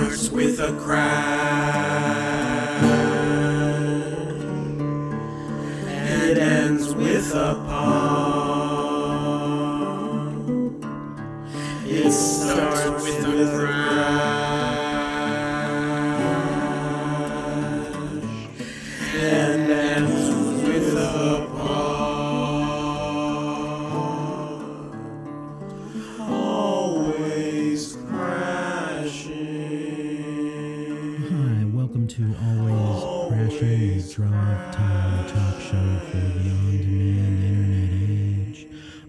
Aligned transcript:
starts 0.00 0.30
with 0.30 0.60
a 0.60 0.72
crash. 0.80 1.72
And 5.86 6.30
it 6.30 6.38
ends 6.38 6.94
with 6.94 7.34
a 7.34 7.54
pop. 7.66 8.19
Crashing, 33.60 34.08
drive 34.08 34.74
time 34.74 35.28
talk 35.28 35.60
show 35.60 35.98
for 36.08 36.16
the 36.16 36.50
on 36.50 36.78
demand 36.78 37.44
internet 37.44 38.48
age. 38.48 38.66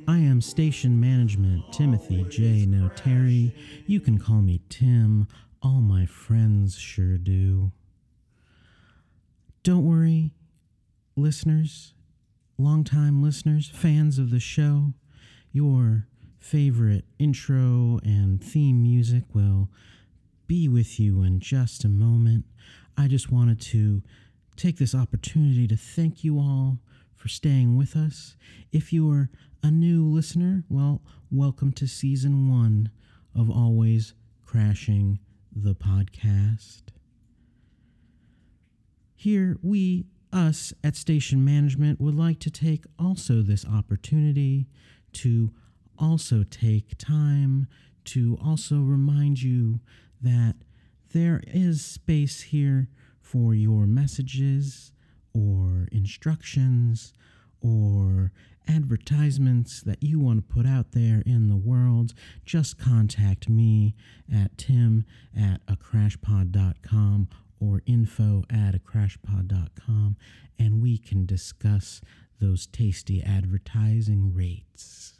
I 0.09 0.17
am 0.17 0.41
station 0.41 0.99
management 0.99 1.71
Timothy 1.71 2.25
J. 2.29 2.65
Notary, 2.65 3.55
you 3.87 4.01
can 4.01 4.17
call 4.17 4.41
me 4.41 4.59
Tim. 4.67 5.25
All 5.63 5.79
my 5.79 6.05
friends 6.05 6.77
sure 6.77 7.17
do. 7.17 7.71
Don't 9.63 9.85
worry, 9.85 10.33
listeners, 11.15 11.93
longtime 12.57 13.23
listeners, 13.23 13.71
fans 13.73 14.19
of 14.19 14.31
the 14.31 14.39
show, 14.41 14.93
your 15.53 16.07
favorite 16.39 17.05
intro 17.19 18.01
and 18.03 18.43
theme 18.43 18.83
music 18.83 19.23
will 19.33 19.69
be 20.45 20.67
with 20.67 20.99
you 20.99 21.23
in 21.23 21.39
just 21.39 21.85
a 21.85 21.89
moment. 21.89 22.43
I 22.97 23.07
just 23.07 23.31
wanted 23.31 23.61
to 23.61 24.03
take 24.55 24.77
this 24.77 24.95
opportunity 24.95 25.67
to 25.67 25.75
thank 25.75 26.23
you 26.23 26.37
all 26.37 26.79
for 27.15 27.27
staying 27.27 27.77
with 27.77 27.95
us. 27.95 28.35
If 28.71 28.91
you 28.91 29.09
are 29.11 29.29
a 29.63 29.71
new 29.71 30.05
listener, 30.05 30.63
well, 30.69 31.01
welcome 31.29 31.71
to 31.73 31.87
season 31.87 32.49
one 32.49 32.91
of 33.35 33.49
Always 33.49 34.13
Crashing 34.45 35.19
the 35.55 35.75
Podcast. 35.75 36.83
Here, 39.15 39.57
we, 39.61 40.05
us 40.33 40.73
at 40.83 40.95
Station 40.95 41.45
Management, 41.45 42.01
would 42.01 42.15
like 42.15 42.39
to 42.39 42.49
take 42.49 42.85
also 42.97 43.41
this 43.41 43.65
opportunity 43.65 44.67
to 45.13 45.51
also 45.99 46.43
take 46.43 46.97
time 46.97 47.67
to 48.05 48.37
also 48.43 48.79
remind 48.79 49.41
you 49.43 49.79
that 50.21 50.55
there 51.13 51.41
is 51.45 51.85
space 51.85 52.41
here 52.41 52.87
for 53.31 53.53
your 53.53 53.85
messages 53.85 54.91
or 55.33 55.87
instructions 55.89 57.13
or 57.61 58.33
advertisements 58.67 59.81
that 59.81 60.03
you 60.03 60.19
want 60.19 60.37
to 60.45 60.53
put 60.53 60.65
out 60.65 60.91
there 60.91 61.23
in 61.25 61.47
the 61.47 61.55
world, 61.55 62.13
just 62.45 62.77
contact 62.77 63.47
me 63.47 63.95
at 64.33 64.57
tim 64.57 65.05
at 65.37 65.65
acrashpod.com 65.67 67.29
or 67.61 67.81
info 67.85 68.43
at 68.49 68.75
acrashpod.com 68.75 70.17
and 70.59 70.81
we 70.81 70.97
can 70.97 71.25
discuss 71.25 72.01
those 72.41 72.67
tasty 72.67 73.23
advertising 73.23 74.33
rates. 74.33 75.13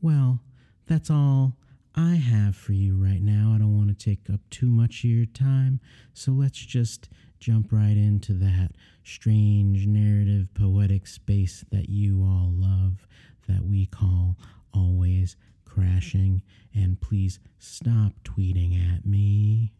Well, 0.00 0.40
that's 0.86 1.10
all 1.10 1.58
I 1.94 2.14
have 2.14 2.56
for 2.56 2.72
you 2.72 2.96
right 2.96 3.20
now. 3.20 3.52
I 3.54 3.58
don't 3.58 3.76
want 3.76 3.88
to 3.88 4.04
take 4.04 4.30
up 4.32 4.40
too 4.50 4.68
much 4.68 5.04
of 5.04 5.10
your 5.10 5.26
time, 5.26 5.80
so 6.14 6.32
let's 6.32 6.58
just 6.58 7.08
jump 7.38 7.70
right 7.70 7.96
into 7.96 8.32
that 8.34 8.72
strange 9.04 9.86
narrative 9.86 10.48
poetic 10.54 11.06
space 11.06 11.64
that 11.70 11.88
you 11.88 12.22
all 12.22 12.50
love 12.54 13.06
that 13.48 13.64
we 13.64 13.86
call 13.86 14.36
always 14.72 15.36
crashing. 15.64 16.42
And 16.74 17.00
please 17.00 17.40
stop 17.58 18.12
tweeting 18.24 18.94
at 18.94 19.04
me. 19.04 19.72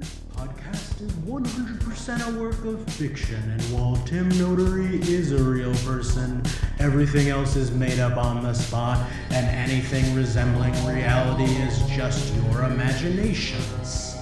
Podcast 0.00 1.02
is 1.02 1.12
100% 1.12 2.34
a 2.34 2.40
work 2.40 2.64
of 2.64 2.84
fiction, 2.94 3.40
and 3.48 3.62
while 3.72 3.96
Tim 4.04 4.28
Notary 4.30 4.96
is 5.02 5.30
a 5.30 5.40
real 5.40 5.72
person, 5.86 6.42
everything 6.80 7.28
else 7.28 7.54
is 7.54 7.70
made 7.70 8.00
up 8.00 8.16
on 8.16 8.42
the 8.42 8.52
spot, 8.54 8.98
and 9.30 9.46
anything 9.46 10.12
resembling 10.16 10.72
reality 10.84 11.44
is 11.44 11.80
just 11.90 12.34
your 12.34 12.64
imaginations. 12.64 14.16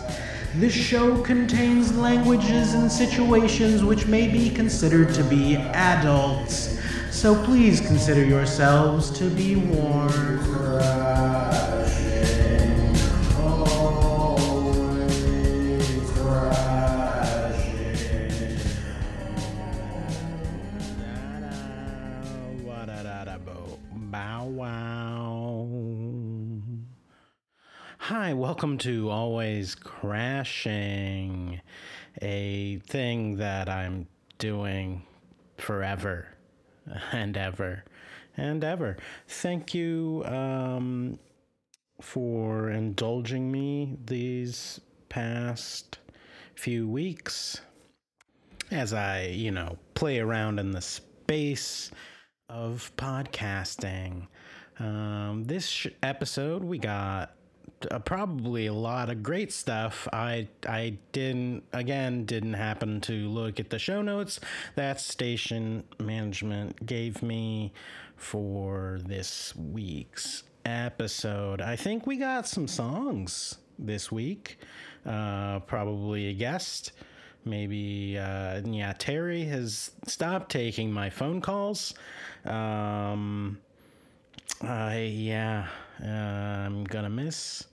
This 0.56 0.75
show 0.75 1.22
contains 1.22 1.97
languages 1.97 2.75
and 2.75 2.93
situations 2.93 3.82
which 3.82 4.06
may 4.06 4.28
be 4.28 4.50
considered 4.50 5.15
to 5.15 5.25
be 5.25 5.56
adults, 5.56 6.78
so 7.11 7.34
please 7.44 7.81
consider 7.81 8.22
yourselves 8.22 9.11
to 9.19 9.31
be 9.31 9.56
warned. 9.56 10.12
Welcome 28.52 28.76
to 28.76 29.08
Always 29.08 29.74
Crashing, 29.74 31.58
a 32.20 32.80
thing 32.80 33.38
that 33.38 33.70
I'm 33.70 34.06
doing 34.36 35.04
forever 35.56 36.28
and 37.12 37.34
ever 37.34 37.82
and 38.36 38.62
ever. 38.62 38.98
Thank 39.26 39.72
you 39.72 40.22
um, 40.26 41.18
for 42.02 42.68
indulging 42.68 43.50
me 43.50 43.96
these 44.04 44.78
past 45.08 46.00
few 46.54 46.86
weeks 46.86 47.58
as 48.70 48.92
I, 48.92 49.28
you 49.28 49.50
know, 49.50 49.78
play 49.94 50.19
around 50.19 50.58
in 50.58 50.72
the 50.72 50.82
space 50.82 51.90
of 52.50 52.92
podcasting. 52.98 54.26
Um, 54.78 55.44
this 55.46 55.66
sh- 55.66 55.86
episode, 56.02 56.62
we 56.62 56.76
got 56.76 57.34
uh, 57.91 57.99
probably 58.00 58.67
a 58.67 58.73
lot 58.73 59.11
of 59.11 59.23
great 59.23 59.53
stuff. 59.53 60.09
I 60.12 60.49
I 60.69 60.99
didn't 61.12 61.65
again 61.73 62.25
didn't 62.25 62.55
happen 62.55 63.00
to 63.03 63.28
look 63.28 63.61
at 63.61 63.71
the 63.71 63.78
show 63.78 64.03
notes 64.03 64.41
that 64.75 65.00
station 65.00 65.84
management 65.99 66.87
gave 66.87 67.23
me 67.23 67.73
for 68.17 69.00
this 69.05 69.55
week's 69.56 70.45
episode. 70.65 71.61
I 71.61 71.77
think 71.77 72.06
we 72.06 72.17
got 72.17 72.47
some 72.47 72.69
songs 72.69 73.56
this 73.79 74.12
week. 74.12 74.59
Uh, 75.05 75.59
probably 75.61 76.29
a 76.29 76.33
guest. 76.33 76.93
Maybe 77.44 78.17
uh, 78.19 78.61
yeah. 78.65 78.93
Terry 78.97 79.44
has 79.44 79.91
stopped 80.06 80.50
taking 80.50 80.93
my 80.93 81.11
phone 81.11 81.41
calls. 81.41 81.94
Um, 82.44 83.59
I 84.61 84.99
yeah. 85.00 85.67
Uh, 86.03 86.06
I'm 86.06 86.84
gonna 86.84 87.10
miss 87.10 87.64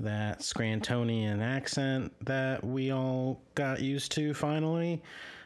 that 0.00 0.40
Scrantonian 0.40 1.42
accent 1.42 2.12
that 2.24 2.64
we 2.64 2.92
all 2.92 3.40
got 3.54 3.80
used 3.80 4.12
to 4.12 4.34
finally. 4.34 5.02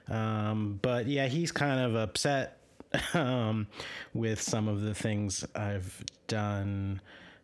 Um, 0.09 0.79
but 0.83 1.07
yeah, 1.07 1.27
he's 1.27 1.53
kind 1.53 1.81
of 1.81 1.95
upset 1.95 2.59
um, 3.15 3.67
with 4.15 4.41
some 4.41 4.69
of 4.69 4.83
the 4.83 4.95
things 4.95 5.45
I've 5.55 6.05
done 6.27 7.01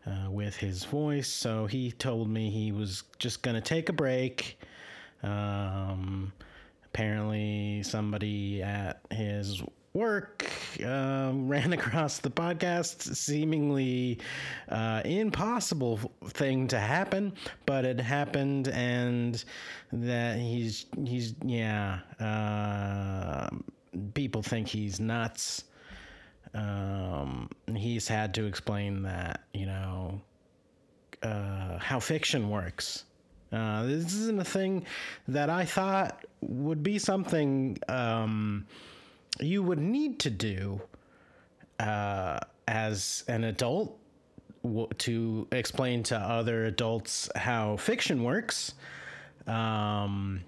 uh, 0.07 0.31
with 0.31 0.57
his 0.57 0.85
voice. 0.85 1.29
So 1.29 1.67
he 1.67 1.93
told 1.93 2.29
me 2.29 2.51
he 2.51 2.73
was 2.73 3.05
just 3.19 3.43
going 3.43 3.55
to 3.55 3.61
take 3.61 3.89
a 3.89 3.93
break. 3.93 4.59
Um, 5.23 6.33
apparently, 6.87 7.83
somebody 7.83 8.63
at 8.63 9.01
his 9.11 9.63
work 9.99 10.51
um, 10.85 11.49
ran 11.55 11.73
across 11.73 12.19
the 12.19 12.31
podcast 12.31 13.17
seemingly 13.17 14.19
uh, 14.69 15.03
impossible 15.05 15.99
thing 16.27 16.69
to 16.69 16.79
happen 16.79 17.33
but 17.67 17.85
it 17.85 18.01
happened 18.01 18.69
and 18.69 19.45
that 19.93 20.39
he's 20.39 20.87
he's 21.05 21.35
yeah 21.45 21.99
uh, 22.21 23.49
people 24.15 24.43
think 24.43 24.69
he's 24.69 25.01
nuts. 25.01 25.65
Um, 26.55 27.51
he's 27.75 28.09
had 28.09 28.35
to 28.35 28.47
explain 28.47 29.03
that 29.03 29.45
you 29.53 29.67
know 29.67 30.21
uh, 31.23 31.79
how 31.79 32.01
fiction 32.01 32.49
works. 32.51 33.05
Uh, 33.53 33.85
this 33.85 34.15
isn't 34.15 34.41
a 34.41 34.45
thing 34.45 34.85
that 35.29 35.49
I 35.49 35.65
thought 35.65 36.25
would 36.43 36.83
be 36.83 36.99
something 36.99 37.79
um, 37.89 38.67
you 39.41 39.63
would 39.63 39.79
need 39.79 40.19
to 40.21 40.31
do 40.31 40.81
uh, 41.79 42.41
as 42.67 43.25
an 43.29 43.45
adult 43.45 43.99
w- 44.63 44.89
to 44.99 45.47
explain 45.53 46.03
to 46.05 46.17
other 46.17 46.67
adults 46.67 47.29
how 47.37 47.77
fiction 47.77 48.23
works. 48.25 48.75
Um, 49.47 50.41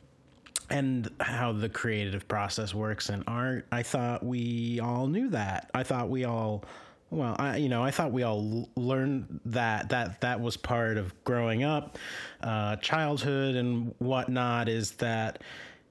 and 0.71 1.11
how 1.21 1.53
the 1.53 1.69
creative 1.69 2.29
process 2.29 2.73
works 2.73 3.11
in 3.11 3.25
art. 3.27 3.67
I 3.73 3.83
thought 3.83 4.25
we 4.25 4.79
all 4.81 5.09
knew 5.09 5.29
that. 5.31 5.69
I 5.75 5.83
thought 5.83 6.09
we 6.09 6.25
all, 6.25 6.65
well, 7.11 7.35
I, 7.39 7.57
you 7.57 7.69
know, 7.69 7.83
I 7.83 7.91
thought 7.91 8.13
we 8.13 8.23
all 8.23 8.69
learned 8.77 9.41
that 9.47 9.89
that 9.89 10.21
that 10.21 10.41
was 10.41 10.57
part 10.57 10.97
of 10.97 11.13
growing 11.25 11.65
up, 11.65 11.99
uh, 12.43 12.77
childhood 12.77 13.57
and 13.57 13.93
whatnot. 13.99 14.69
Is 14.69 14.93
that, 14.93 15.43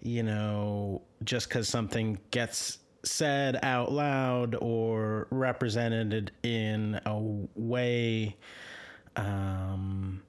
you 0.02 0.24
know, 0.24 1.02
just 1.26 1.50
because 1.50 1.68
something 1.68 2.18
gets 2.32 2.78
said 3.04 3.60
out 3.64 3.92
loud 3.92 4.56
or 4.56 5.28
represented 5.32 6.32
in 6.44 7.00
a 7.06 7.20
way, 7.56 8.36
um, 9.16 10.22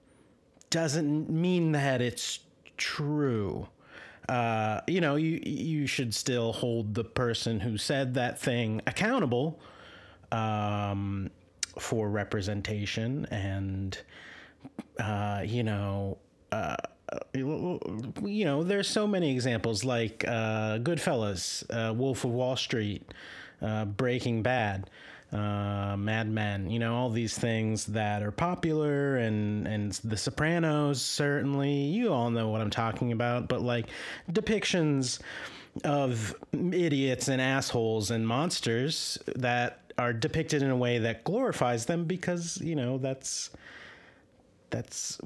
doesn't 0.71 1.29
mean 1.29 1.73
that 1.73 2.01
it's 2.01 2.41
true. 2.77 3.69
Uh, 4.29 4.81
you 4.87 5.01
know, 5.01 5.17
you 5.17 5.41
you 5.45 5.87
should 5.87 6.15
still 6.15 6.53
hold 6.53 6.95
the 6.95 7.03
person 7.03 7.59
who 7.59 7.77
said 7.77 8.15
that 8.15 8.39
thing 8.41 8.81
accountable 8.87 9.59
um, 10.31 11.31
for 11.79 12.09
representation, 12.09 13.27
and 13.27 13.99
uh, 15.01 15.43
you 15.45 15.65
know, 15.65 16.19
uh, 16.53 16.77
you 17.35 18.45
know, 18.45 18.63
there's 18.63 18.89
so 18.89 19.07
many 19.07 19.33
examples 19.33 19.85
like 19.85 20.25
uh, 20.27 20.79
Goodfellas, 20.79 21.65
uh, 21.71 21.93
Wolf 21.93 22.25
of 22.25 22.31
Wall 22.31 22.57
Street, 22.57 23.13
uh, 23.63 23.85
Breaking 23.85 24.43
Bad 24.43 24.89
uh, 25.33 25.97
Mad 25.97 26.29
Men, 26.29 26.71
you 26.71 26.79
know, 26.79 26.97
all 26.97 27.11
these 27.11 27.39
things 27.39 27.87
that 27.87 28.23
are 28.23 28.33
popular, 28.33 29.17
and 29.17 29.67
and 29.67 29.93
The 29.93 30.17
Sopranos 30.17 31.01
certainly. 31.01 31.73
You 31.73 32.13
all 32.13 32.31
know 32.31 32.49
what 32.49 32.61
I'm 32.61 32.71
talking 32.71 33.13
about, 33.13 33.49
but 33.49 33.63
like 33.63 33.87
depictions 34.31 35.21
of 35.85 36.35
idiots 36.53 37.29
and 37.29 37.41
assholes 37.41 38.11
and 38.11 38.27
monsters 38.27 39.19
that 39.37 39.81
are 39.99 40.13
depicted 40.13 40.63
in 40.63 40.71
a 40.71 40.77
way 40.77 40.99
that 40.99 41.23
glorifies 41.23 41.87
them 41.87 42.07
because 42.07 42.61
you 42.61 42.75
know 42.75 42.99
that's 42.99 43.51
that's 44.71 45.19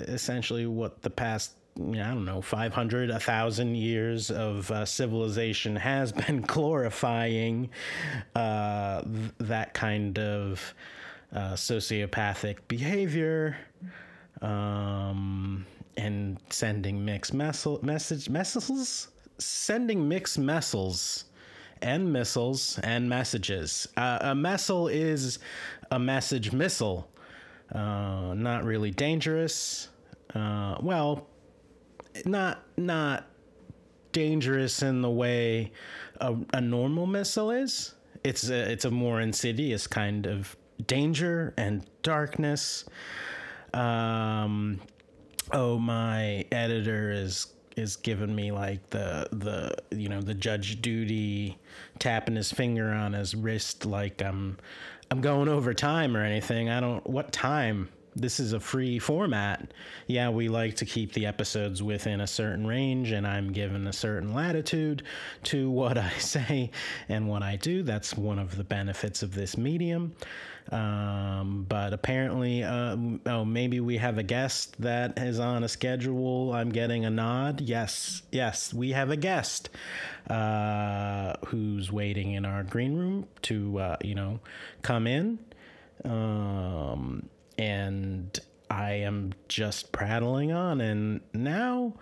essentially 0.00 0.66
what 0.66 1.02
the 1.02 1.10
past 1.10 1.52
I 1.78 1.82
don't 1.82 2.24
know, 2.24 2.40
500, 2.40 3.10
1,000 3.10 3.74
years 3.74 4.30
of 4.30 4.70
uh, 4.70 4.86
civilization 4.86 5.76
has 5.76 6.10
been 6.26 6.40
glorifying 6.40 7.68
uh, 8.34 9.02
th- 9.02 9.32
that 9.40 9.74
kind 9.74 10.18
of 10.18 10.74
uh, 11.34 11.52
sociopathic 11.52 12.60
behavior 12.66 13.58
um, 14.40 15.66
and 15.98 16.38
sending 16.48 17.04
mixed 17.04 17.34
messel- 17.34 17.80
message 17.82 18.30
missiles, 18.30 19.08
sending 19.38 20.08
mixed 20.08 20.38
missiles 20.38 21.24
and 21.82 22.10
missiles 22.10 22.78
and 22.82 23.08
messages. 23.08 23.86
Uh, 23.96 24.18
a 24.22 24.34
missile 24.34 24.88
is 24.88 25.38
a 25.90 25.98
message 25.98 26.52
missile, 26.52 27.08
uh, 27.72 28.34
not 28.34 28.64
really 28.64 28.90
dangerous. 28.90 29.88
Uh, 30.34 30.76
well, 30.80 31.26
not 32.24 32.62
not 32.76 33.26
dangerous 34.12 34.82
in 34.82 35.02
the 35.02 35.10
way 35.10 35.72
a, 36.20 36.34
a 36.54 36.60
normal 36.60 37.06
missile 37.06 37.50
is. 37.50 37.94
It's 38.24 38.48
a, 38.48 38.72
it's 38.72 38.84
a 38.84 38.90
more 38.90 39.20
insidious 39.20 39.86
kind 39.86 40.26
of 40.26 40.56
danger 40.86 41.54
and 41.56 41.86
darkness. 42.02 42.84
Um, 43.74 44.80
oh, 45.52 45.78
my 45.78 46.44
editor 46.50 47.10
is 47.10 47.48
is 47.76 47.96
giving 47.96 48.34
me 48.34 48.50
like 48.52 48.88
the 48.88 49.28
the 49.32 49.76
you 49.94 50.08
know 50.08 50.22
the 50.22 50.32
judge 50.32 50.80
duty 50.80 51.58
tapping 51.98 52.36
his 52.36 52.50
finger 52.50 52.90
on 52.90 53.12
his 53.12 53.34
wrist 53.34 53.84
like 53.84 54.22
I'm 54.22 54.56
I'm 55.10 55.20
going 55.20 55.48
over 55.48 55.72
time 55.72 56.16
or 56.16 56.24
anything. 56.24 56.68
I 56.68 56.80
don't 56.80 57.06
what 57.06 57.32
time 57.32 57.88
this 58.16 58.40
is 58.40 58.52
a 58.52 58.60
free 58.60 58.98
format. 58.98 59.72
Yeah, 60.06 60.30
we 60.30 60.48
like 60.48 60.76
to 60.76 60.86
keep 60.86 61.12
the 61.12 61.26
episodes 61.26 61.82
within 61.82 62.20
a 62.20 62.26
certain 62.26 62.66
range, 62.66 63.12
and 63.12 63.26
I'm 63.26 63.52
given 63.52 63.86
a 63.86 63.92
certain 63.92 64.34
latitude 64.34 65.02
to 65.44 65.70
what 65.76 65.98
I 65.98 66.12
say 66.18 66.70
and 67.08 67.28
what 67.28 67.42
I 67.42 67.56
do. 67.56 67.82
That's 67.82 68.16
one 68.16 68.38
of 68.38 68.56
the 68.56 68.64
benefits 68.64 69.22
of 69.22 69.34
this 69.34 69.56
medium. 69.56 70.16
Um, 70.72 71.64
but 71.68 71.92
apparently, 71.92 72.64
uh, 72.64 72.96
oh, 73.26 73.44
maybe 73.44 73.78
we 73.78 73.98
have 73.98 74.18
a 74.18 74.24
guest 74.24 74.74
that 74.80 75.16
is 75.18 75.38
on 75.38 75.62
a 75.62 75.68
schedule. 75.68 76.52
I'm 76.52 76.70
getting 76.70 77.04
a 77.04 77.10
nod. 77.10 77.60
Yes, 77.60 78.22
yes, 78.32 78.74
we 78.74 78.90
have 78.90 79.10
a 79.10 79.16
guest 79.16 79.68
uh, 80.28 81.34
who's 81.46 81.92
waiting 81.92 82.32
in 82.32 82.44
our 82.44 82.64
green 82.64 82.96
room 82.96 83.28
to, 83.42 83.78
uh, 83.78 83.96
you 84.02 84.16
know, 84.16 84.40
come 84.82 85.06
in. 85.06 85.38
Um, 86.04 87.28
and 87.58 88.38
I 88.70 88.92
am 88.92 89.32
just 89.48 89.92
prattling 89.92 90.52
on. 90.52 90.80
And 90.80 91.20
now, 91.32 91.94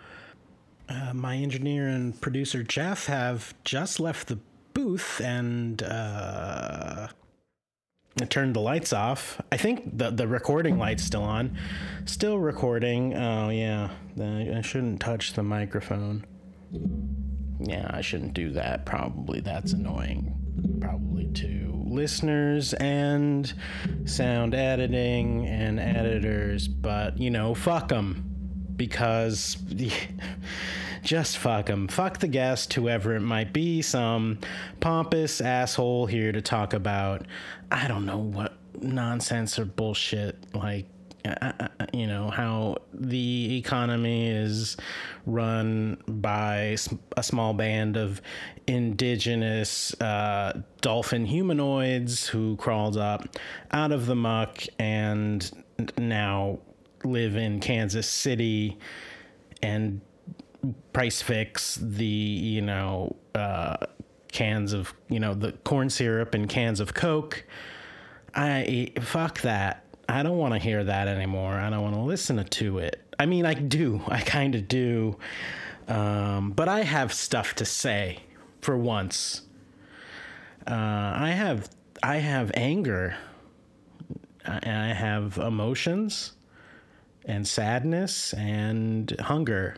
uh, 0.89 1.13
my 1.15 1.37
engineer 1.37 1.89
and 1.89 2.19
producer 2.21 2.63
Jeff 2.63 3.07
have 3.07 3.55
just 3.65 4.01
left 4.01 4.29
the 4.29 4.39
booth 4.73 5.21
and 5.21 5.83
uh, 5.83 7.09
turned 8.29 8.55
the 8.55 8.61
lights 8.61 8.93
off. 8.93 9.41
I 9.51 9.57
think 9.57 9.97
the 9.97 10.11
the 10.11 10.29
recording 10.29 10.79
light's 10.79 11.05
still 11.05 11.23
on, 11.23 11.57
still 12.05 12.39
recording. 12.39 13.15
Oh 13.15 13.49
yeah, 13.51 13.91
I 14.21 14.61
shouldn't 14.63 15.01
touch 15.01 15.35
the 15.35 15.43
microphone. 15.43 16.25
Yeah, 17.61 17.91
I 17.91 18.01
shouldn't 18.01 18.35
do 18.35 18.51
that. 18.53 18.85
Probably 18.85 19.41
that's 19.41 19.73
annoying. 19.73 20.35
Probably 20.81 21.27
to 21.35 21.84
listeners 21.95 22.75
and 22.75 23.53
sound 24.05 24.55
editing 24.55 25.47
and 25.47 25.79
editors, 25.79 26.69
but 26.69 27.19
you 27.19 27.31
know, 27.31 27.55
fuck 27.55 27.89
them 27.89 28.25
because 28.77 29.57
just 31.03 31.39
fuck 31.39 31.67
them. 31.67 31.89
Fuck 31.89 32.19
the 32.19 32.29
guest, 32.29 32.73
whoever 32.75 33.15
it 33.15 33.21
might 33.21 33.53
be, 33.53 33.83
some 33.83 34.39
pompous 34.81 35.41
asshole 35.41 36.07
here 36.07 36.33
to 36.33 36.43
talk 36.43 36.73
about, 36.73 37.27
I 37.71 37.89
don't 37.89 38.07
know 38.07 38.19
what 38.19 38.57
nonsense 38.81 39.59
or 39.59 39.65
bullshit 39.65 40.37
like 40.55 40.87
you 41.93 42.07
know 42.07 42.29
how 42.31 42.77
the 42.93 43.57
economy 43.57 44.29
is 44.29 44.77
run 45.27 45.97
by 46.07 46.77
a 47.17 47.23
small 47.23 47.55
band 47.55 47.97
of 47.97 48.21
indigenous 48.67 49.99
uh, 50.01 50.61
dolphin 50.81 51.25
humanoids 51.25 52.27
who 52.27 52.57
crawled 52.57 52.97
up 52.97 53.37
out 53.73 53.93
of 53.93 54.07
the 54.07 54.15
muck 54.15 54.63
and 54.79 55.51
now 55.99 56.59
live 57.05 57.37
in 57.37 57.61
Kansas 57.61 58.09
City 58.09 58.79
and 59.63 60.01
price 60.93 61.21
fix 61.21 61.77
the 61.77 62.05
you 62.05 62.63
know 62.63 63.15
uh, 63.35 63.77
cans 64.33 64.73
of 64.73 64.95
you 65.09 65.21
know 65.21 65.35
the 65.35 65.53
corn 65.53 65.89
syrup 65.89 66.35
and 66.35 66.49
cans 66.49 66.81
of 66.81 66.95
Coke. 66.95 67.45
I 68.35 68.93
fuck 69.01 69.41
that. 69.43 69.84
I 70.09 70.23
don't 70.23 70.39
want 70.39 70.55
to 70.55 70.61
hear 70.61 70.85
that 70.85 71.09
anymore. 71.09 71.55
I 71.55 71.71
don't 71.71 71.83
want 71.83 71.95
to 71.95 72.01
listen 72.01 72.45
to 72.45 72.79
it. 72.79 73.01
I 73.19 73.27
mean, 73.27 73.47
I 73.47 73.55
do. 73.55 74.01
I 74.09 74.21
kind 74.21 74.55
of 74.55 74.69
do. 74.69 75.17
Um, 75.89 76.53
but 76.53 76.69
I 76.69 76.83
have 76.83 77.13
stuff 77.13 77.55
to 77.57 77.65
say 77.65 78.21
for 78.61 78.77
once. 78.77 79.43
Uh, 80.67 80.73
I 81.17 81.31
have 81.31 81.69
I 82.03 82.17
have 82.17 82.51
anger. 82.55 83.17
I 84.47 84.93
have 84.95 85.39
emotions 85.39 86.33
and 87.25 87.49
sadness 87.49 88.35
and 88.35 89.15
hunger 89.21 89.77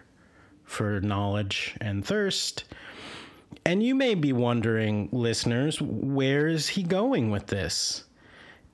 for 0.64 1.00
knowledge 1.00 1.76
and 1.80 2.04
thirst. 2.04 2.64
And 3.64 3.82
you 3.82 3.94
may 3.94 4.14
be 4.14 4.32
wondering, 4.32 5.08
listeners, 5.12 5.80
where 5.80 6.48
is 6.48 6.68
he 6.68 6.82
going 6.82 7.30
with 7.30 7.46
this? 7.46 8.05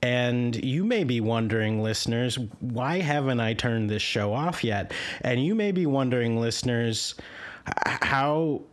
And 0.03 0.61
you 0.61 0.83
may 0.83 1.05
be 1.05 1.21
wondering, 1.21 1.81
listeners, 1.81 2.37
why 2.59 2.99
haven't 2.99 3.39
I 3.39 3.53
turned 3.53 3.89
this 3.89 4.01
show 4.01 4.33
off 4.33 4.61
yet? 4.61 4.91
And 5.21 5.45
you 5.45 5.55
may 5.55 5.71
be 5.71 5.85
wondering, 5.85 6.41
listeners, 6.41 7.15
how 7.85 8.63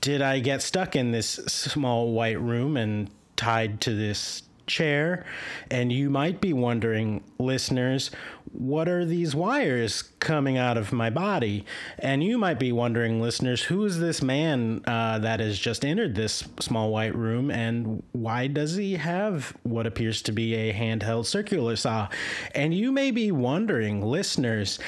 did 0.00 0.22
I 0.22 0.40
get 0.40 0.60
stuck 0.60 0.96
in 0.96 1.12
this 1.12 1.28
small 1.28 2.10
white 2.10 2.40
room 2.40 2.76
and 2.76 3.08
tied 3.36 3.80
to 3.82 3.94
this 3.94 4.42
chair. 4.66 5.24
And 5.70 5.92
you 5.92 6.10
might 6.10 6.40
be 6.40 6.52
wondering, 6.52 7.22
listeners, 7.38 8.10
what 8.52 8.88
are 8.88 9.04
these 9.04 9.34
wires 9.34 10.02
coming 10.20 10.58
out 10.58 10.76
of 10.76 10.92
my 10.92 11.10
body? 11.10 11.64
And 11.98 12.22
you 12.22 12.38
might 12.38 12.58
be 12.58 12.72
wondering, 12.72 13.20
listeners, 13.20 13.62
who 13.62 13.84
is 13.84 13.98
this 13.98 14.22
man 14.22 14.82
uh, 14.86 15.18
that 15.20 15.40
has 15.40 15.58
just 15.58 15.84
entered 15.84 16.14
this 16.14 16.44
small 16.60 16.90
white 16.90 17.14
room 17.14 17.50
and 17.50 18.02
why 18.12 18.46
does 18.46 18.76
he 18.76 18.94
have 18.94 19.56
what 19.62 19.86
appears 19.86 20.22
to 20.22 20.32
be 20.32 20.54
a 20.54 20.72
handheld 20.72 21.26
circular 21.26 21.76
saw? 21.76 22.08
And 22.54 22.74
you 22.74 22.92
may 22.92 23.10
be 23.10 23.32
wondering, 23.32 24.02
listeners, 24.02 24.78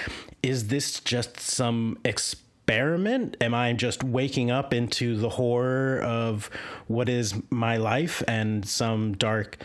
is 0.42 0.68
this 0.68 1.00
just 1.00 1.40
some 1.40 1.98
experiment? 2.04 2.43
Am 2.68 3.54
I 3.54 3.72
just 3.74 4.02
waking 4.02 4.50
up 4.50 4.72
into 4.72 5.16
the 5.16 5.28
horror 5.28 6.00
of 6.02 6.50
what 6.86 7.08
is 7.08 7.34
my 7.50 7.76
life 7.76 8.22
and 8.26 8.66
some 8.66 9.14
dark, 9.14 9.58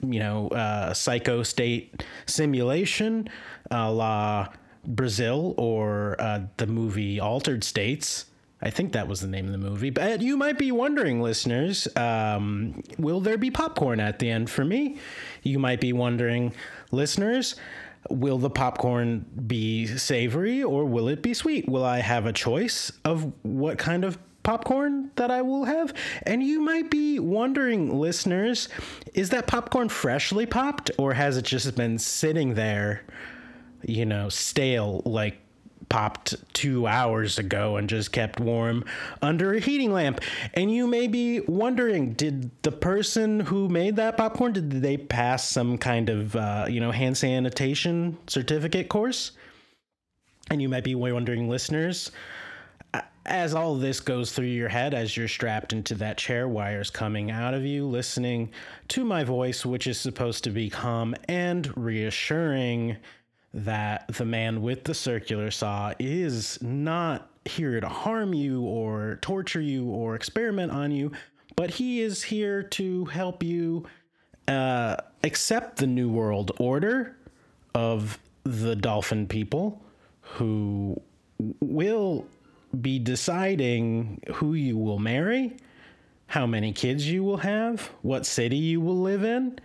you 0.00 0.18
know, 0.20 0.48
uh, 0.48 0.92
psycho 0.94 1.42
state 1.42 2.04
simulation, 2.26 3.28
a 3.70 3.90
la 3.90 4.48
Brazil 4.84 5.54
or 5.56 6.16
uh, 6.18 6.40
the 6.56 6.66
movie 6.66 7.20
Altered 7.20 7.64
States? 7.64 8.26
I 8.60 8.70
think 8.70 8.92
that 8.92 9.06
was 9.06 9.20
the 9.20 9.28
name 9.28 9.46
of 9.46 9.52
the 9.52 9.58
movie. 9.58 9.90
But 9.90 10.20
you 10.20 10.36
might 10.36 10.58
be 10.58 10.72
wondering, 10.72 11.22
listeners, 11.22 11.86
um, 11.96 12.82
will 12.98 13.20
there 13.20 13.38
be 13.38 13.50
popcorn 13.52 14.00
at 14.00 14.18
the 14.18 14.30
end 14.30 14.50
for 14.50 14.64
me? 14.64 14.98
You 15.44 15.60
might 15.60 15.80
be 15.80 15.92
wondering, 15.92 16.52
listeners, 16.90 17.54
will 18.10 18.38
the 18.38 18.50
popcorn 18.50 19.26
be 19.46 19.86
savory 19.86 20.62
or 20.62 20.84
will 20.84 21.08
it 21.08 21.22
be 21.22 21.34
sweet? 21.34 21.68
Will 21.68 21.84
I 21.84 21.98
have 21.98 22.26
a 22.26 22.32
choice 22.32 22.92
of 23.04 23.32
what 23.42 23.78
kind 23.78 24.04
of 24.04 24.18
popcorn 24.42 25.10
that 25.16 25.30
I 25.30 25.42
will 25.42 25.64
have? 25.64 25.92
And 26.22 26.42
you 26.42 26.60
might 26.60 26.90
be 26.90 27.18
wondering, 27.18 27.98
listeners, 27.98 28.68
is 29.14 29.30
that 29.30 29.46
popcorn 29.46 29.88
freshly 29.88 30.46
popped 30.46 30.90
or 30.98 31.12
has 31.14 31.36
it 31.36 31.44
just 31.44 31.74
been 31.76 31.98
sitting 31.98 32.54
there, 32.54 33.04
you 33.82 34.06
know, 34.06 34.28
stale 34.28 35.02
like 35.04 35.38
popped 35.88 36.34
two 36.54 36.86
hours 36.86 37.38
ago 37.38 37.76
and 37.76 37.88
just 37.88 38.12
kept 38.12 38.40
warm 38.40 38.84
under 39.22 39.54
a 39.54 39.60
heating 39.60 39.92
lamp. 39.92 40.20
And 40.54 40.72
you 40.72 40.86
may 40.86 41.06
be 41.06 41.40
wondering, 41.40 42.12
did 42.12 42.50
the 42.62 42.72
person 42.72 43.40
who 43.40 43.68
made 43.68 43.96
that 43.96 44.16
popcorn 44.16 44.52
did 44.52 44.70
they 44.70 44.96
pass 44.96 45.48
some 45.48 45.78
kind 45.78 46.08
of 46.08 46.36
uh, 46.36 46.66
you 46.68 46.80
know 46.80 46.90
hand 46.90 47.16
sanitation 47.16 48.18
certificate 48.26 48.88
course? 48.88 49.32
And 50.50 50.62
you 50.62 50.68
might 50.68 50.84
be 50.84 50.94
wondering, 50.94 51.48
listeners, 51.48 52.10
as 53.28 53.54
all 53.54 53.74
this 53.74 54.00
goes 54.00 54.32
through 54.32 54.46
your 54.46 54.70
head 54.70 54.94
as 54.94 55.16
you're 55.16 55.28
strapped 55.28 55.72
into 55.72 55.94
that 55.96 56.16
chair, 56.16 56.48
wires 56.48 56.88
coming 56.88 57.30
out 57.30 57.52
of 57.52 57.64
you, 57.64 57.86
listening 57.86 58.50
to 58.88 59.04
my 59.04 59.22
voice, 59.22 59.66
which 59.66 59.86
is 59.86 60.00
supposed 60.00 60.44
to 60.44 60.50
be 60.50 60.70
calm 60.70 61.14
and 61.28 61.76
reassuring 61.76 62.96
that 63.54 64.08
the 64.08 64.24
man 64.24 64.62
with 64.62 64.84
the 64.84 64.94
circular 64.94 65.50
saw 65.50 65.92
is 65.98 66.60
not 66.62 67.30
here 67.44 67.80
to 67.80 67.88
harm 67.88 68.34
you 68.34 68.62
or 68.62 69.18
torture 69.22 69.60
you 69.60 69.88
or 69.88 70.14
experiment 70.14 70.70
on 70.70 70.90
you, 70.90 71.12
but 71.56 71.70
he 71.70 72.00
is 72.00 72.22
here 72.22 72.62
to 72.62 73.06
help 73.06 73.42
you 73.42 73.86
uh, 74.46 74.96
accept 75.24 75.76
the 75.76 75.86
New 75.86 76.10
World 76.10 76.52
Order 76.58 77.16
of 77.74 78.18
the 78.44 78.76
dolphin 78.76 79.26
people 79.26 79.82
who 80.20 81.00
will 81.60 82.26
be 82.80 82.98
deciding 82.98 84.22
who 84.34 84.54
you 84.54 84.76
will 84.76 84.98
marry, 84.98 85.56
how 86.26 86.46
many 86.46 86.72
kids 86.72 87.08
you 87.08 87.24
will 87.24 87.38
have, 87.38 87.90
what 88.02 88.26
city 88.26 88.56
you 88.56 88.80
will 88.80 89.00
live 89.00 89.24
in, 89.24 89.58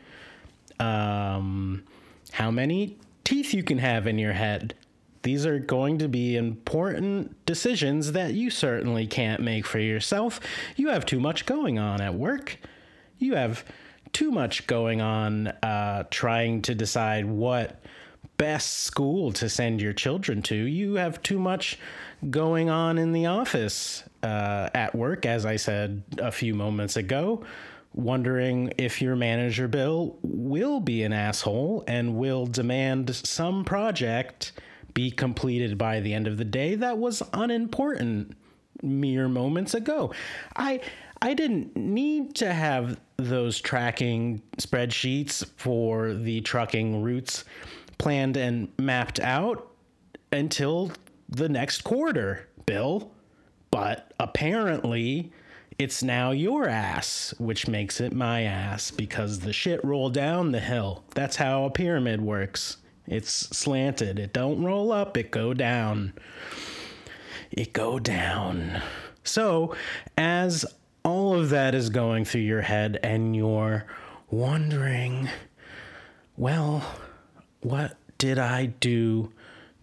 um, 0.79 1.83
how 2.31 2.49
many 2.49 2.97
teeth 3.23 3.53
you 3.53 3.63
can 3.63 3.77
have 3.77 4.07
in 4.07 4.17
your 4.17 4.33
head. 4.33 4.75
These 5.23 5.45
are 5.45 5.59
going 5.59 5.99
to 5.99 6.09
be 6.09 6.35
important 6.35 7.45
decisions 7.45 8.11
that 8.11 8.33
you 8.33 8.49
certainly 8.49 9.07
can't 9.07 9.41
make 9.41 9.65
for 9.65 9.79
yourself. 9.79 10.39
You 10.75 10.89
have 10.89 11.05
too 11.05 11.19
much 11.19 11.45
going 11.45 11.79
on 11.79 12.01
at 12.01 12.13
work. 12.13 12.59
You 13.19 13.35
have 13.35 13.63
too 14.11 14.31
much 14.31 14.67
going 14.67 14.99
on 14.99 15.47
uh, 15.47 16.03
trying 16.11 16.61
to 16.63 16.75
decide 16.75 17.25
what 17.25 17.81
best 18.35 18.81
school 18.81 19.31
to 19.31 19.47
send 19.47 19.81
your 19.81 19.93
children 19.93 20.41
to. 20.41 20.55
You 20.55 20.95
have 20.95 21.23
too 21.23 21.39
much 21.39 21.79
going 22.29 22.69
on 22.69 22.97
in 22.97 23.13
the 23.13 23.27
office 23.27 24.03
uh, 24.23 24.69
at 24.73 24.93
work, 24.93 25.25
as 25.25 25.45
I 25.45 25.55
said 25.55 26.03
a 26.17 26.31
few 26.31 26.53
moments 26.53 26.97
ago 26.97 27.45
wondering 27.93 28.73
if 28.77 29.01
your 29.01 29.15
manager 29.15 29.67
bill 29.67 30.17
will 30.21 30.79
be 30.79 31.03
an 31.03 31.13
asshole 31.13 31.83
and 31.87 32.15
will 32.15 32.45
demand 32.45 33.13
some 33.15 33.63
project 33.63 34.53
be 34.93 35.09
completed 35.09 35.77
by 35.77 35.99
the 35.99 36.13
end 36.13 36.27
of 36.27 36.37
the 36.37 36.45
day 36.45 36.75
that 36.75 36.97
was 36.97 37.23
unimportant 37.33 38.35
mere 38.81 39.27
moments 39.27 39.73
ago. 39.73 40.13
I 40.55 40.81
I 41.21 41.33
didn't 41.33 41.75
need 41.77 42.35
to 42.35 42.53
have 42.53 42.99
those 43.15 43.61
tracking 43.61 44.41
spreadsheets 44.57 45.45
for 45.55 46.13
the 46.13 46.41
trucking 46.41 47.01
routes 47.01 47.45
planned 47.97 48.35
and 48.35 48.67
mapped 48.77 49.21
out 49.21 49.71
until 50.33 50.91
the 51.29 51.47
next 51.47 51.83
quarter, 51.83 52.49
Bill. 52.65 53.11
But 53.71 54.13
apparently, 54.19 55.31
it's 55.77 56.03
now 56.03 56.31
your 56.31 56.67
ass, 56.67 57.33
which 57.37 57.67
makes 57.67 57.99
it 57.99 58.13
my 58.13 58.43
ass 58.43 58.91
because 58.91 59.39
the 59.39 59.53
shit 59.53 59.83
rolled 59.83 60.13
down 60.13 60.51
the 60.51 60.59
hill. 60.59 61.03
That's 61.15 61.37
how 61.37 61.65
a 61.65 61.71
pyramid 61.71 62.21
works. 62.21 62.77
It's 63.07 63.31
slanted. 63.31 64.19
It 64.19 64.33
don't 64.33 64.63
roll 64.63 64.91
up, 64.91 65.17
it 65.17 65.31
go 65.31 65.53
down. 65.53 66.13
It 67.51 67.73
go 67.73 67.99
down. 67.99 68.81
So, 69.23 69.75
as 70.17 70.65
all 71.03 71.35
of 71.35 71.49
that 71.49 71.75
is 71.75 71.89
going 71.89 72.25
through 72.25 72.41
your 72.41 72.61
head 72.61 72.99
and 73.03 73.35
you're 73.35 73.85
wondering, 74.31 75.29
well, 76.37 76.83
what 77.61 77.97
did 78.17 78.39
I 78.39 78.67
do 78.67 79.31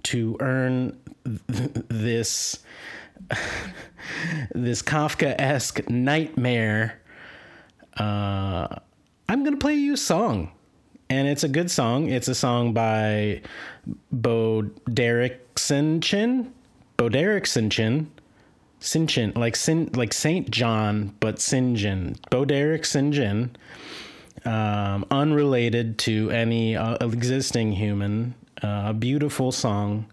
to 0.05 0.37
earn 0.41 0.99
th- 1.25 1.71
this 1.89 2.59
this 4.55 4.83
Kafka-esque 4.83 5.89
nightmare, 5.89 7.01
uh, 7.97 8.67
I'm 9.29 9.45
gonna 9.45 9.57
play 9.57 9.75
you 9.75 9.95
a 9.95 9.97
song, 9.97 10.53
and 11.09 11.29
it's 11.29 11.45
a 11.45 11.49
good 11.49 11.71
song. 11.71 12.09
It's 12.09 12.29
a 12.29 12.35
song 12.35 12.73
by 12.73 13.43
Bo 14.13 14.63
Derrickson 14.89 16.03
Chin, 16.03 16.53
Bo 16.97 17.09
Derrickson 17.09 17.71
Chin, 17.71 18.11
Sinchin, 18.81 19.37
like 19.37 19.57
Sin, 19.57 19.91
like 19.95 20.13
Saint 20.13 20.51
John, 20.51 21.15
but 21.21 21.37
Sinjin, 21.37 22.17
Bo 22.31 22.45
Derrickson 22.45 23.13
Jin. 23.13 23.57
Um, 24.47 25.05
unrelated 25.11 25.99
to 25.99 26.31
any 26.31 26.75
uh, 26.75 26.97
existing 27.07 27.73
human, 27.73 28.35
uh, 28.63 28.85
a 28.87 28.95
beautiful 28.95 29.53
song 29.53 30.07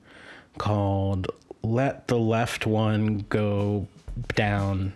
called 0.58 1.28
let 1.64 2.08
the 2.08 2.18
left 2.18 2.66
one 2.66 3.26
go 3.30 3.88
down 4.36 4.94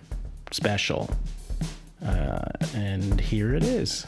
special. 0.51 1.10
Uh, 2.03 2.41
and 2.75 3.20
here 3.20 3.53
it 3.53 3.63
is. 3.63 4.06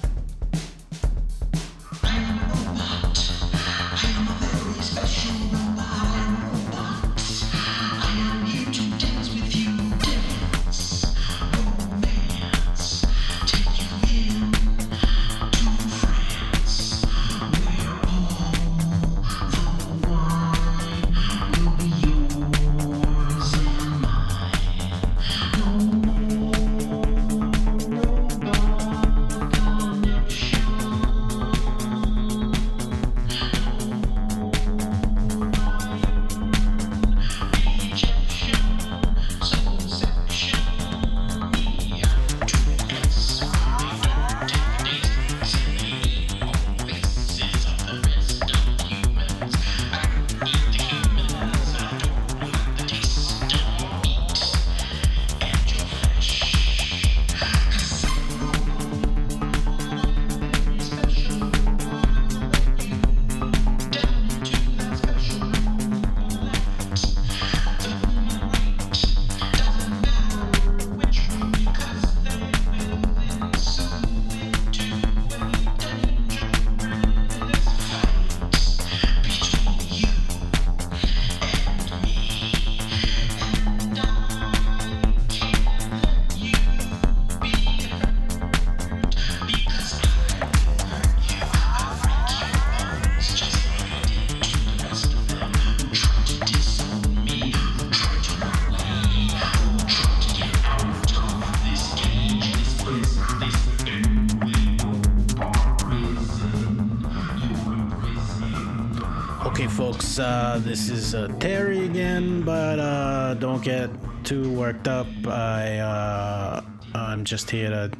Folks. 109.93 110.17
Uh, 110.17 110.59
this 110.63 110.89
is 110.89 111.13
uh, 111.13 111.27
Terry 111.39 111.85
again, 111.85 112.41
but 112.41 112.79
uh, 112.79 113.35
don't 113.35 113.63
get 113.63 113.89
too 114.23 114.51
worked 114.51 114.88
up. 114.88 115.07
I 115.27 115.77
uh, 115.77 116.62
I'm 116.95 117.23
just 117.23 117.51
here 117.51 117.69
to 117.69 117.91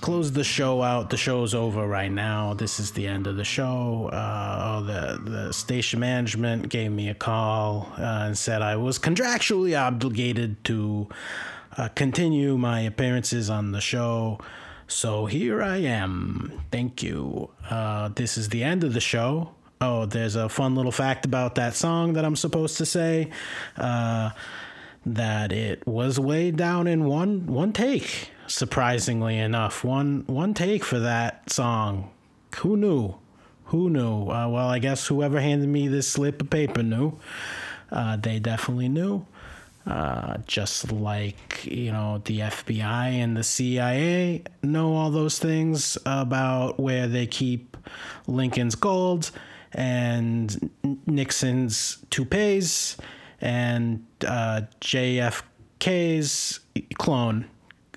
close 0.00 0.32
the 0.32 0.44
show 0.44 0.82
out. 0.82 1.10
The 1.10 1.16
show's 1.16 1.54
over 1.54 1.86
right 1.86 2.10
now. 2.10 2.54
This 2.54 2.80
is 2.80 2.92
the 2.92 3.06
end 3.06 3.26
of 3.26 3.36
the 3.36 3.44
show. 3.44 4.08
Uh, 4.12 4.80
oh, 4.80 4.84
the 4.84 5.30
the 5.30 5.52
station 5.52 6.00
management 6.00 6.70
gave 6.70 6.90
me 6.90 7.10
a 7.10 7.14
call 7.14 7.92
uh, 7.98 8.26
and 8.26 8.38
said 8.38 8.62
I 8.62 8.76
was 8.76 8.98
contractually 8.98 9.78
obligated 9.78 10.64
to 10.64 11.08
continue 11.94 12.56
my 12.58 12.80
appearances 12.80 13.50
on 13.50 13.72
the 13.72 13.80
show. 13.80 14.38
So 14.86 15.26
here 15.26 15.62
I 15.62 15.78
am. 15.78 16.62
Thank 16.70 17.02
you. 17.02 17.50
This 18.14 18.38
is 18.38 18.48
the 18.48 18.62
end 18.62 18.84
of 18.84 18.92
the 18.94 19.00
show. 19.00 19.52
Oh, 19.82 20.06
there's 20.06 20.36
a 20.36 20.48
fun 20.48 20.76
little 20.76 20.92
fact 20.92 21.26
about 21.26 21.56
that 21.56 21.74
song 21.74 22.12
that 22.12 22.24
I'm 22.24 22.36
supposed 22.36 22.76
to 22.76 22.86
say. 22.86 23.30
Uh, 23.76 24.30
that 25.04 25.50
it 25.50 25.84
was 25.84 26.20
way 26.20 26.52
down 26.52 26.86
in 26.86 27.04
one 27.04 27.46
one 27.46 27.72
take. 27.72 28.30
Surprisingly 28.46 29.36
enough, 29.36 29.82
one 29.82 30.22
one 30.28 30.54
take 30.54 30.84
for 30.84 31.00
that 31.00 31.50
song. 31.50 32.12
Who 32.58 32.76
knew? 32.76 33.16
Who 33.66 33.90
knew? 33.90 34.28
Uh, 34.28 34.48
well, 34.48 34.68
I 34.68 34.78
guess 34.78 35.08
whoever 35.08 35.40
handed 35.40 35.68
me 35.68 35.88
this 35.88 36.06
slip 36.06 36.40
of 36.40 36.48
paper 36.48 36.84
knew. 36.84 37.18
Uh, 37.90 38.16
they 38.16 38.38
definitely 38.38 38.88
knew. 38.88 39.26
Uh, 39.84 40.36
just 40.46 40.92
like 40.92 41.64
you 41.64 41.90
know 41.90 42.22
the 42.26 42.38
FBI 42.38 43.14
and 43.14 43.36
the 43.36 43.42
CIA 43.42 44.44
know 44.62 44.94
all 44.94 45.10
those 45.10 45.40
things 45.40 45.98
about 46.06 46.78
where 46.78 47.08
they 47.08 47.26
keep 47.26 47.76
Lincoln's 48.28 48.76
gold 48.76 49.32
and 49.74 50.70
Nixon's 51.06 51.98
toupees 52.10 52.96
and 53.40 54.04
uh, 54.26 54.62
JFK's 54.80 56.60
clone. 56.98 57.46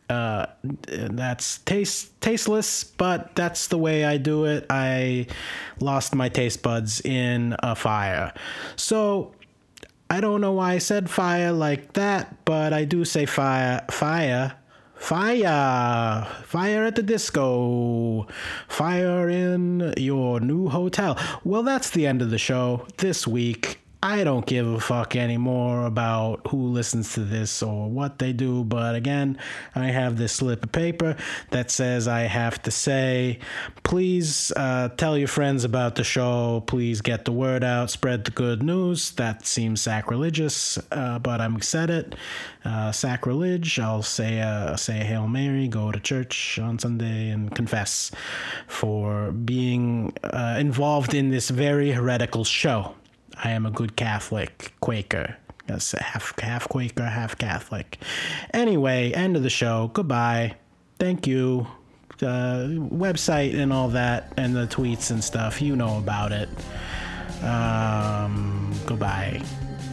Uh, 0.08 0.46
that's 0.88 1.58
taste 1.60 2.20
tasteless, 2.22 2.84
but 2.84 3.36
that's 3.36 3.68
the 3.70 3.78
way 3.78 4.06
I 4.06 4.18
do 4.18 4.46
it. 4.46 4.68
I 4.70 5.26
lost 5.80 6.14
my 6.14 6.30
taste 6.30 6.62
buds 6.62 7.02
in 7.02 7.56
a 7.60 7.76
fire, 7.76 8.32
so 8.76 9.34
I 10.10 10.22
don't 10.22 10.42
know 10.42 10.52
why 10.52 10.74
I 10.74 10.78
said 10.78 11.10
fire 11.10 11.52
like 11.52 11.94
that, 11.94 12.46
but 12.46 12.72
I 12.72 12.86
do 12.86 13.04
say 13.04 13.26
fire, 13.26 13.84
fire, 13.90 14.54
fire, 14.96 16.28
fire 16.44 16.84
at 16.84 16.96
the 16.96 17.04
disco, 17.04 18.28
fire 18.68 19.30
in 19.30 19.94
your 19.98 20.40
new 20.40 20.70
hotel. 20.70 21.18
Well, 21.44 21.64
that's 21.64 21.90
the 21.92 22.08
end 22.08 22.22
of 22.22 22.30
the 22.32 22.38
show 22.38 22.88
this 22.98 23.28
week. 23.28 23.80
I 24.06 24.24
don't 24.24 24.46
give 24.46 24.68
a 24.68 24.80
fuck 24.80 25.16
anymore 25.16 25.88
about 25.88 26.46
who 26.50 26.68
listens 26.68 27.14
to 27.14 27.22
this 27.22 27.64
or 27.64 27.90
what 27.90 28.20
they 28.20 28.34
do, 28.34 28.64
but 28.64 28.94
again, 28.94 29.40
I 29.74 29.88
have 29.88 30.16
this 30.16 30.34
slip 30.34 30.64
of 30.64 30.72
paper 30.72 31.18
that 31.50 31.72
says 31.72 32.08
I 32.08 32.20
have 32.20 32.62
to 32.62 32.72
say, 32.72 33.40
please 33.82 34.52
uh, 34.56 34.90
tell 34.90 35.18
your 35.18 35.28
friends 35.28 35.64
about 35.64 35.96
the 35.96 36.04
show. 36.04 36.64
Please 36.68 37.02
get 37.02 37.26
the 37.26 37.32
word 37.32 37.64
out, 37.64 37.90
spread 37.90 38.26
the 38.26 38.30
good 38.30 38.62
news. 38.62 39.10
That 39.14 39.48
seems 39.48 39.82
sacrilegious, 39.82 40.78
uh, 40.92 41.18
but 41.18 41.42
I'm 41.42 41.60
said 41.62 41.90
it. 41.90 42.14
Uh, 42.64 42.92
sacrilege. 42.92 43.80
I'll 43.80 44.04
say 44.04 44.40
uh, 44.40 44.76
say 44.76 45.02
a 45.02 45.04
Hail 45.04 45.28
Mary, 45.28 45.68
go 45.68 45.92
to 45.92 46.00
church 46.00 46.60
on 46.60 46.78
Sunday, 46.78 47.30
and 47.30 47.54
confess 47.56 48.12
for 48.68 49.32
being 49.32 50.14
uh, 50.24 50.58
involved 50.60 51.16
in 51.16 51.32
this 51.32 51.50
very 51.50 51.92
heretical 51.92 52.44
show. 52.44 52.94
I 53.44 53.52
am 53.52 53.66
a 53.66 53.72
good 53.72 53.96
Catholic 53.96 54.74
Quaker. 54.82 55.38
That's 55.68 55.92
half 55.94 56.38
half 56.40 56.68
Quaker, 56.70 57.06
half 57.06 57.38
Catholic. 57.38 57.98
Anyway, 58.54 59.12
end 59.14 59.36
of 59.36 59.44
the 59.44 59.50
show. 59.50 59.90
Goodbye. 59.94 60.56
Thank 61.00 61.28
you. 61.28 61.68
Uh, 62.22 62.68
website 62.90 63.60
and 63.60 63.74
all 63.74 63.90
that, 63.90 64.32
and 64.38 64.56
the 64.56 64.68
tweets 64.68 65.12
and 65.12 65.22
stuff. 65.22 65.62
You 65.62 65.76
know 65.76 65.98
about 65.98 66.32
it. 66.32 66.48
Um, 67.44 68.72
goodbye. 68.86 69.42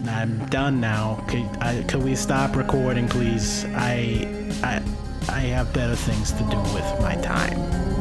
I'm 0.07 0.45
done 0.47 0.81
now. 0.81 1.25
Could, 1.29 1.49
I, 1.61 1.85
could 1.89 2.03
we 2.03 2.15
stop 2.15 2.57
recording, 2.57 3.09
please? 3.09 3.65
I, 3.75 4.29
I, 4.63 4.83
I 5.29 5.41
have 5.41 5.73
better 5.73 5.97
things 5.97 6.33
to 6.33 6.43
do 6.45 6.59
with 6.75 7.01
my 7.01 7.17
time. 7.17 7.92